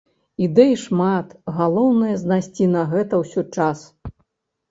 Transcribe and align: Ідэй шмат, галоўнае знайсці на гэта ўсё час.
Ідэй 0.43 0.71
шмат, 0.83 1.27
галоўнае 1.57 2.15
знайсці 2.23 2.65
на 2.77 2.81
гэта 2.93 3.13
ўсё 3.23 3.41
час. 3.59 3.85